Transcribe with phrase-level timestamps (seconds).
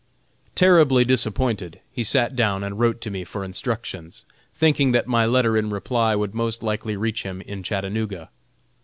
[0.55, 5.55] Terribly disappointed, he sat down and wrote to me for instructions, thinking that my letter
[5.55, 8.31] in reply would most likely reach him in Chattanooga.